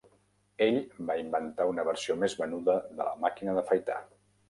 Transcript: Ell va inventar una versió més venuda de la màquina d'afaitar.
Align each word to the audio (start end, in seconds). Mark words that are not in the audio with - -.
Ell 0.67 0.79
va 1.09 1.17
inventar 1.25 1.69
una 1.73 1.87
versió 1.91 2.17
més 2.25 2.37
venuda 2.43 2.81
de 2.91 3.07
la 3.11 3.17
màquina 3.27 3.59
d'afaitar. 3.61 4.05